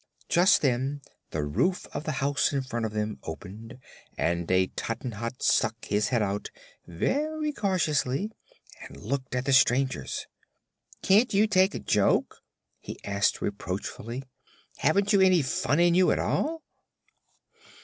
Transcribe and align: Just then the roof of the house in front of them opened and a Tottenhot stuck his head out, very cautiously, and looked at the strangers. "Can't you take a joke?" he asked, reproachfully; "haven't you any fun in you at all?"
Just 0.29 0.63
then 0.63 1.03
the 1.29 1.43
roof 1.43 1.85
of 1.93 2.05
the 2.05 2.13
house 2.23 2.51
in 2.51 2.63
front 2.63 2.87
of 2.87 2.91
them 2.91 3.19
opened 3.21 3.77
and 4.17 4.49
a 4.49 4.65
Tottenhot 4.69 5.43
stuck 5.43 5.85
his 5.85 6.07
head 6.07 6.23
out, 6.23 6.49
very 6.87 7.51
cautiously, 7.53 8.31
and 8.81 8.97
looked 8.97 9.35
at 9.35 9.45
the 9.45 9.53
strangers. 9.53 10.25
"Can't 11.03 11.31
you 11.35 11.45
take 11.45 11.75
a 11.75 11.79
joke?" 11.79 12.41
he 12.79 12.97
asked, 13.03 13.43
reproachfully; 13.43 14.23
"haven't 14.77 15.13
you 15.13 15.21
any 15.21 15.43
fun 15.43 15.79
in 15.79 15.93
you 15.93 16.09
at 16.09 16.17
all?" 16.17 16.63